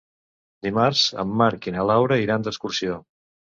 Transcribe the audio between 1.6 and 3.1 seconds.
i na Laura iran d'excursió.